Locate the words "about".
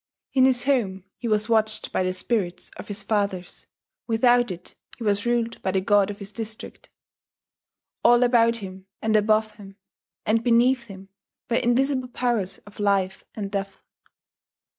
8.23-8.55